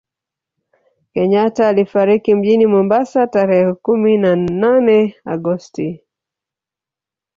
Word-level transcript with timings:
kenyatta 1.13 1.67
alifariki 1.67 2.35
mjini 2.35 2.65
Mombasa 2.65 3.27
tarehe 3.27 3.73
kumi 3.73 4.17
na 4.17 4.35
nane 4.35 5.15
agosti 5.25 6.03